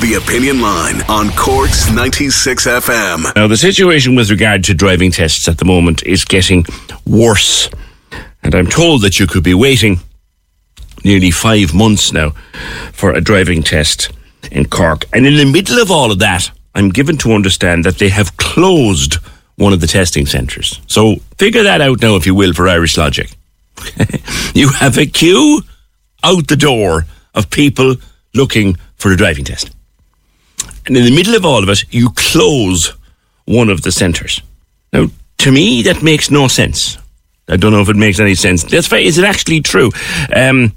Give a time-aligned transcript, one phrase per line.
[0.00, 3.34] The Opinion Line on Corks 96 FM.
[3.34, 6.64] Now, the situation with regard to driving tests at the moment is getting
[7.04, 7.68] worse.
[8.44, 9.98] And I'm told that you could be waiting
[11.04, 12.30] nearly five months now
[12.92, 14.12] for a driving test
[14.52, 15.04] in Cork.
[15.12, 18.36] And in the middle of all of that, I'm given to understand that they have
[18.36, 19.14] closed
[19.56, 20.80] one of the testing centres.
[20.86, 23.30] So figure that out now, if you will, for Irish logic.
[24.54, 25.62] you have a queue
[26.22, 27.04] out the door
[27.34, 27.96] of people
[28.32, 29.72] looking for a driving test.
[30.88, 32.94] And in the middle of all of it, you close
[33.44, 34.40] one of the centres.
[34.90, 35.08] Now,
[35.38, 36.96] to me, that makes no sense.
[37.46, 38.64] I don't know if it makes any sense.
[38.64, 39.90] That's very, is it actually true?
[40.34, 40.72] Um,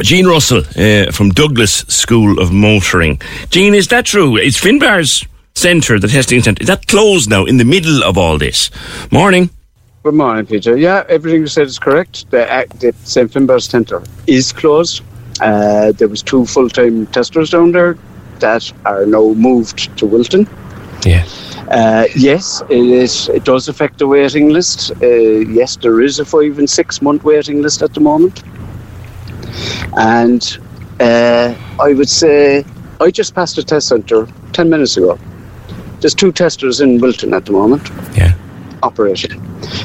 [0.00, 3.20] Gene Russell uh, from Douglas School of Motoring.
[3.50, 4.38] Gene, is that true?
[4.38, 8.38] It's Finbar's centre, the testing centre, is that closed now in the middle of all
[8.38, 8.70] this?
[9.12, 9.50] Morning.
[10.02, 10.76] Good morning, Peter.
[10.76, 12.30] Yeah, everything you said is correct.
[12.30, 13.30] The, the St.
[13.30, 15.02] Finbar's Centre is closed.
[15.40, 17.98] Uh, there was two full-time testers down there
[18.40, 20.48] that are now moved to Wilton.
[21.04, 21.26] Yeah.
[21.70, 24.92] Uh, yes, it, is, it does affect the waiting list.
[25.02, 28.42] Uh, yes, there is a five and six month waiting list at the moment.
[29.96, 30.58] And
[31.00, 32.64] uh, I would say
[33.00, 35.18] I just passed a test centre 10 minutes ago.
[36.00, 38.34] There's two testers in Wilton at the moment Yeah.
[38.82, 39.40] operating.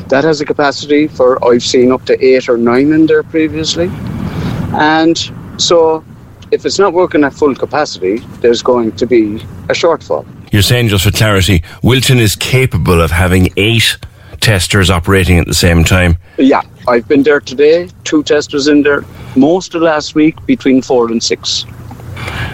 [0.10, 3.90] That has a capacity for, I've seen up to eight or nine in there previously.
[4.74, 5.18] And
[5.58, 6.04] so
[6.52, 9.36] if it's not working at full capacity, there's going to be
[9.70, 10.26] a shortfall.
[10.52, 13.98] You're saying, just for clarity, Wilton is capable of having eight
[14.40, 16.18] testers operating at the same time.
[16.38, 19.04] Yeah, I've been there today, two testers in there,
[19.36, 21.66] most of last week between four and six.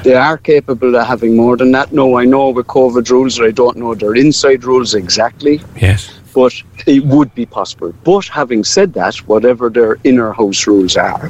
[0.03, 1.91] They are capable of having more than that.
[1.91, 6.11] No, I know with COVID rules, I don't know their inside rules exactly, Yes.
[6.35, 6.53] But
[6.85, 7.93] it would be possible.
[8.03, 11.29] But having said that, whatever their inner house rules are,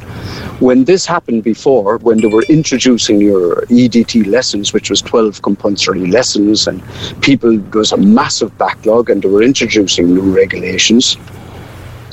[0.59, 6.07] when this happened before, when they were introducing your EDT lessons, which was 12 compulsory
[6.07, 6.81] lessons, and
[7.21, 11.17] people, there was a massive backlog, and they were introducing new regulations.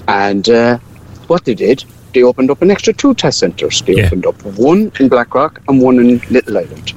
[0.07, 0.79] And uh,
[1.29, 3.81] what they did, they opened up an extra two test centres.
[3.87, 4.07] They Yeah.
[4.07, 6.93] opened up one in Blackrock and one in Little Island.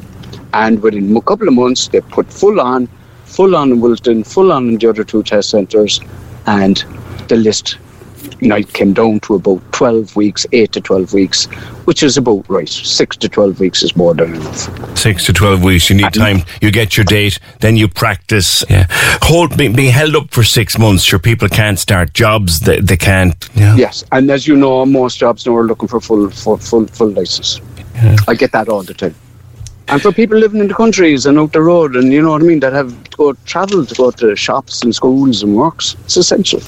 [0.54, 2.90] And within a couple of months, they put full on,
[3.36, 6.00] full on in Wilton, full on in the other two test centres,
[6.46, 6.84] and
[7.28, 7.78] the list
[8.40, 11.46] you know, it came down to about 12 weeks, 8 to 12 weeks,
[11.86, 12.68] which is about right.
[12.68, 14.98] 6 to 12 weeks is more than enough.
[14.98, 15.90] Six to twelve weeks.
[15.90, 16.40] You need time.
[16.62, 18.64] You get your date, then you practice.
[18.70, 18.88] Yeah.
[19.22, 21.04] Hold being, being held up for six months.
[21.04, 22.62] Sure, people can't start jobs.
[22.62, 23.36] They, they can't.
[23.54, 23.76] Yeah.
[23.76, 27.10] Yes, and as you know, most jobs now are looking for full, full, full, full
[27.10, 27.62] license.
[28.28, 29.16] I get that all the time.
[29.88, 32.42] And for people living in the countries and out the road, and you know what
[32.42, 35.96] I mean, that have to go travel to go to shops and schools and works,
[36.06, 36.62] it's essential.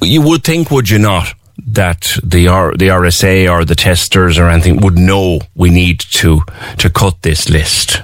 [0.00, 1.34] You would think, would you not,
[1.66, 6.42] that the R, the RSA or the testers or anything would know we need to
[6.78, 8.02] to cut this list.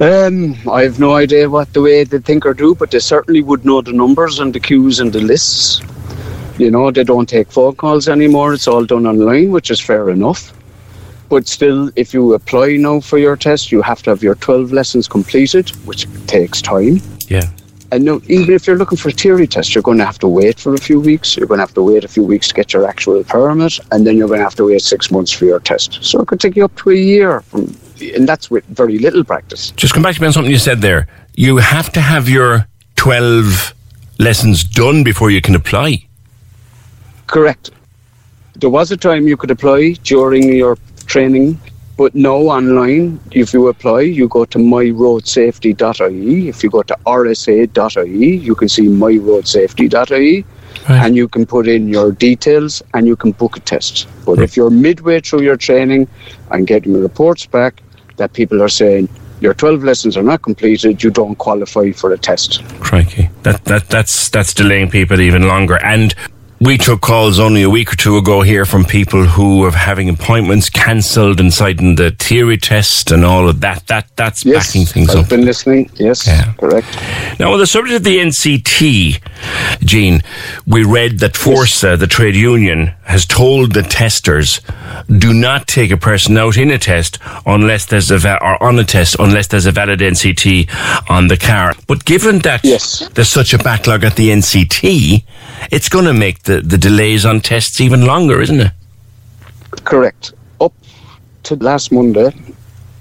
[0.00, 3.42] Um, I have no idea what the way they think or do, but they certainly
[3.42, 5.80] would know the numbers and the queues and the lists.
[6.58, 8.54] You know, they don't take phone calls anymore.
[8.54, 10.52] It's all done online, which is fair enough.
[11.28, 14.72] But still, if you apply now for your test, you have to have your 12
[14.72, 17.00] lessons completed, which takes time.
[17.28, 17.48] Yeah.
[17.92, 20.28] And no, even if you're looking for a theory test, you're going to have to
[20.28, 21.36] wait for a few weeks.
[21.36, 24.06] You're going to have to wait a few weeks to get your actual permit, and
[24.06, 26.02] then you're going to have to wait six months for your test.
[26.02, 29.22] So it could take you up to a year, from, and that's with very little
[29.22, 29.70] practice.
[29.72, 31.06] Just come back to me on something you said there.
[31.34, 32.66] You have to have your
[32.96, 33.74] twelve
[34.18, 36.06] lessons done before you can apply.
[37.28, 37.70] Correct.
[38.56, 40.76] There was a time you could apply during your
[41.14, 41.58] training,
[41.96, 46.48] but now online, if you apply, you go to myroadsafety.ie.
[46.48, 50.44] If you go to rsa.ie, you can see myroadsafety.ie.
[50.88, 51.04] Right.
[51.04, 54.08] And you can put in your details and you can book a test.
[54.26, 54.44] But right.
[54.44, 56.08] if you're midway through your training
[56.50, 57.80] and getting reports back
[58.16, 59.08] that people are saying
[59.40, 62.64] your 12 lessons are not completed, you don't qualify for a test.
[62.80, 63.30] Crikey.
[63.44, 65.78] That, that, that's, that's delaying people even longer.
[65.84, 66.12] And
[66.64, 70.08] we took calls only a week or two ago here from people who are having
[70.08, 73.86] appointments cancelled and citing the theory test and all of that.
[73.88, 75.22] That that's yes, backing things I've up.
[75.24, 75.90] I've been listening.
[75.96, 76.54] Yes, yeah.
[76.54, 76.86] correct.
[77.38, 79.20] Now, on the subject of the NCT,
[79.80, 80.22] Gene,
[80.66, 82.00] we read that Forsa, yes.
[82.00, 84.60] the trade union, has told the testers
[85.08, 88.78] do not take a person out in a test unless there's a va- or on
[88.78, 91.74] a test unless there's a valid NCT on the car.
[91.86, 93.06] But given that yes.
[93.10, 95.24] there's such a backlog at the NCT,
[95.70, 98.72] it's going to make the, the delays on tests even longer, isn't it?
[99.84, 100.32] Correct.
[100.60, 100.72] Up
[101.44, 102.30] to last Monday,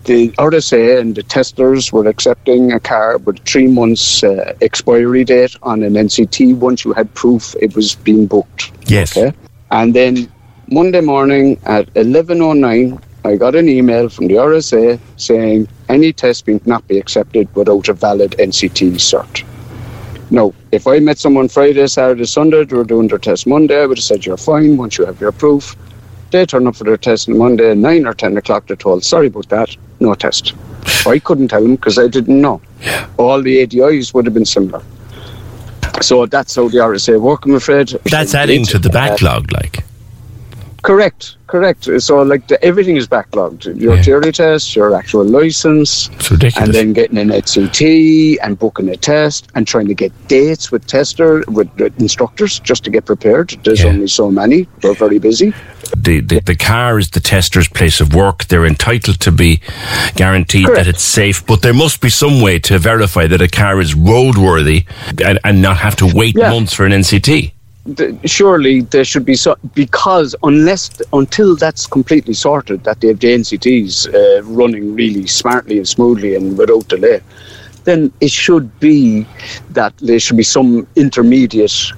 [0.06, 5.56] the RSA and the testers were accepting a car with three months uh, expiry date
[5.64, 8.72] on an NCT once you had proof it was being booked.
[8.88, 9.16] Yes.
[9.16, 9.36] Okay?
[9.72, 10.32] And then
[10.70, 16.60] Monday morning at 11.09, I got an email from the RSA saying any test will
[16.66, 19.46] not be accepted without a valid NCT cert.
[20.30, 23.86] No, if I met someone Friday, Saturday, Sunday, they were doing their test Monday, I
[23.86, 25.76] would have said, You're fine once you have your proof.
[26.32, 29.28] They turn up for their test on Monday, 9 or 10 o'clock, they're told, Sorry
[29.28, 30.56] about that, no test.
[31.06, 32.60] I couldn't tell them because I didn't know.
[33.18, 34.84] All the ADIs would have been similar.
[36.02, 37.90] So that's how the RSA work, I'm afraid.
[38.06, 39.83] That's adding to the backlog, like.
[40.84, 41.90] Correct, correct.
[42.02, 43.80] So like the, everything is backlogged.
[43.80, 44.04] Your yeah.
[44.04, 49.66] theory test, your actual license, and then getting an HCT and booking a test and
[49.66, 53.52] trying to get dates with tester with, with instructors just to get prepared.
[53.64, 53.92] There's yeah.
[53.92, 54.68] only so many.
[54.82, 55.54] They're very busy.
[55.96, 58.46] The, the, the car is the tester's place of work.
[58.46, 59.62] They're entitled to be
[60.16, 60.84] guaranteed Correct.
[60.84, 63.94] that it's safe, but there must be some way to verify that a car is
[63.94, 64.86] roadworthy
[65.24, 66.50] and, and not have to wait yeah.
[66.50, 67.54] months for an NCT
[68.26, 73.28] surely there should be so because unless until that's completely sorted that they have the
[73.28, 77.22] NCTs uh, running really smartly and smoothly and without delay,
[77.84, 79.28] then it should be
[79.72, 81.92] that there should be some intermediate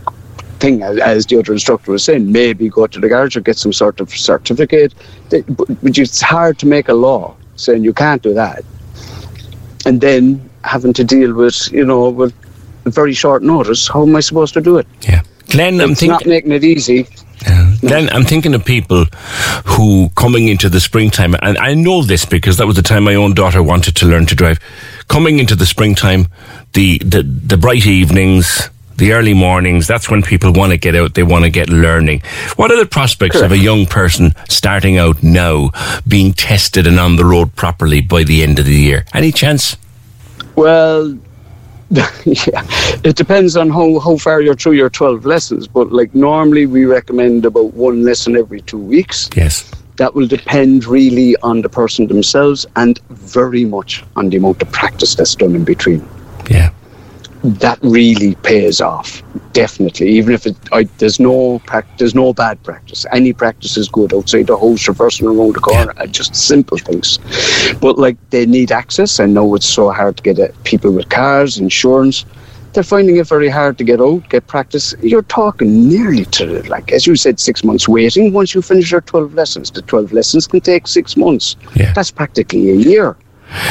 [0.60, 2.32] thing, as, as the other instructor was saying.
[2.32, 4.96] Maybe go to the garage or get some sort of certificate.
[5.30, 5.44] But
[5.84, 8.66] it's hard to make a law saying you can't do that,
[9.86, 12.34] and then having to deal with you know with
[12.86, 13.88] very short notice.
[13.88, 14.88] How am I supposed to do it?
[15.02, 15.22] Yeah.
[15.56, 16.10] Glenn, I'm thinking.
[16.10, 17.08] not making it easy.
[17.80, 19.06] Glenn, I'm thinking of people
[19.66, 23.16] who coming into the springtime, and I know this because that was the time my
[23.16, 24.60] own daughter wanted to learn to drive.
[25.08, 26.28] Coming into the springtime,
[26.74, 31.14] the, the, the bright evenings, the early mornings, that's when people want to get out,
[31.14, 32.22] they want to get learning.
[32.56, 33.46] What are the prospects Correct.
[33.46, 35.72] of a young person starting out now
[36.08, 39.06] being tested and on the road properly by the end of the year?
[39.14, 39.78] Any chance?
[40.56, 41.18] Well,
[42.26, 42.64] yeah,
[43.04, 45.68] it depends on how, how far you're through your 12 lessons.
[45.68, 49.30] But like normally, we recommend about one lesson every two weeks.
[49.36, 49.72] Yes.
[49.98, 54.72] That will depend really on the person themselves and very much on the amount of
[54.72, 56.06] practice that's done in between.
[56.50, 56.72] Yeah
[57.54, 59.24] that really pays off
[59.56, 60.10] definitely.
[60.10, 61.62] Even if it, I, there's no
[61.98, 63.06] there's no bad practice.
[63.12, 66.06] Any practice is good outside the house reversing around the corner yeah.
[66.08, 67.18] just simple things.
[67.80, 69.20] But like they need access.
[69.20, 70.54] I know it's so hard to get it.
[70.64, 72.26] people with cars insurance.
[72.74, 74.94] They're finding it very hard to get out get practice.
[75.02, 78.34] You're talking nearly to like as you said six months waiting.
[78.34, 81.56] Once you finish your 12 lessons the 12 lessons can take six months.
[81.76, 81.94] Yeah.
[81.94, 83.16] that's practically a year.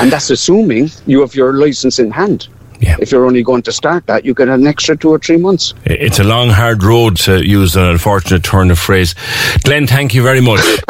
[0.01, 2.49] And that's assuming you have your license in hand
[2.85, 2.97] yeah.
[3.01, 5.75] If you're only going to start that, you get an extra two or three months.
[5.85, 9.15] It's a long, hard road to use an unfortunate turn of phrase.
[9.63, 10.61] Glenn, thank you very much.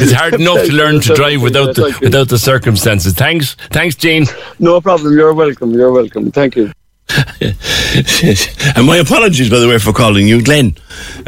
[0.00, 3.12] it's hard enough to learn to drive without the, without the circumstances.
[3.14, 4.26] Thanks, thanks, Gene.
[4.58, 5.16] No problem.
[5.16, 5.72] You're welcome.
[5.72, 6.30] You're welcome.
[6.32, 6.72] Thank you.
[7.08, 10.76] And my apologies, by the way, for calling you Glenn,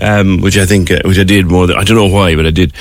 [0.00, 2.47] um, which I think, uh, which I did more than, I don't know why, but
[2.47, 2.73] I did.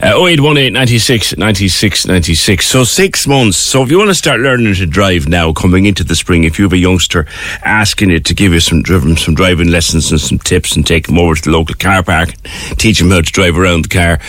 [0.00, 2.66] Uh, 0818 96 96 96.
[2.66, 3.56] So six months.
[3.56, 6.58] So if you want to start learning to drive now, coming into the spring, if
[6.58, 7.26] you have a youngster
[7.64, 11.18] asking it to give you some, some driving lessons and some tips and take them
[11.18, 12.34] over to the local car park,
[12.76, 14.20] teach them how to drive around the car,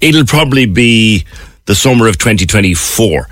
[0.00, 1.24] it'll probably be
[1.68, 3.28] the summer of 2024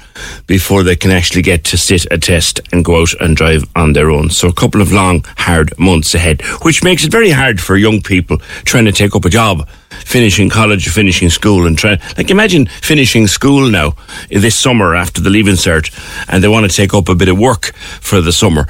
[0.47, 3.95] before they can actually get to sit a test and go out and drive on
[3.95, 4.29] their own.
[4.29, 8.03] So a couple of long, hard months ahead, which makes it very hard for young
[8.03, 12.67] people trying to take up a job, finishing college, finishing school and trying, like imagine
[12.67, 13.95] finishing school now
[14.29, 15.91] this summer after the leaving cert
[16.29, 18.67] and they want to take up a bit of work for the summer.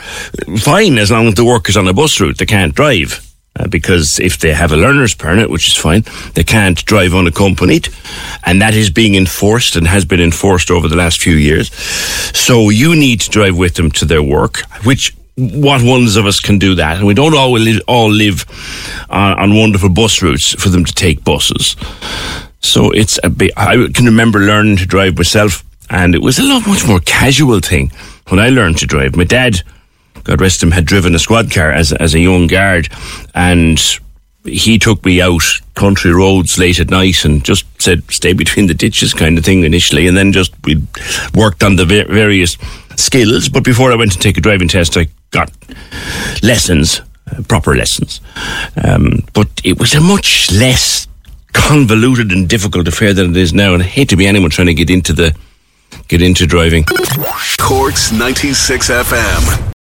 [0.59, 3.26] Fine, as long as the work is on a bus route, they can't drive
[3.59, 7.89] uh, because if they have a learner's permit, which is fine, they can't drive unaccompanied,
[8.45, 11.73] and that is being enforced and has been enforced over the last few years.
[12.37, 16.41] So you need to drive with them to their work, which what ones of us
[16.41, 18.45] can do that, and we don't all live, all live
[19.11, 21.77] on, on wonderful bus routes for them to take buses.
[22.61, 23.53] So it's a bit.
[23.57, 27.61] I can remember learning to drive myself, and it was a lot much more casual
[27.61, 27.93] thing
[28.29, 29.15] when I learned to drive.
[29.15, 29.63] My dad,
[30.25, 32.89] God rest him, had driven a squad car as as a young guard,
[33.35, 33.81] and
[34.45, 35.43] he took me out
[35.75, 39.65] country roads late at night and just said stay between the ditches kind of thing
[39.65, 40.81] initially and then just we
[41.35, 42.57] worked on the various
[42.95, 45.51] skills but before I went to take a driving test I got
[46.45, 47.03] lessons
[47.49, 48.21] proper lessons.
[48.83, 51.07] Um, but it was a much less
[51.53, 54.67] convoluted and difficult affair than it is now and I hate to be anyone trying
[54.67, 55.35] to get into the
[56.09, 56.85] get into driving.
[57.59, 59.76] Corks 96 FM